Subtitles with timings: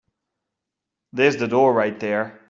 [1.13, 2.39] There's the door right there.